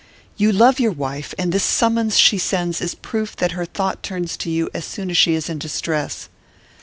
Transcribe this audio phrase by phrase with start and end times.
[0.35, 4.35] 'You love your wife, and this summons she sends is proof that her thought turns
[4.37, 6.27] to you as soon as she is in distress.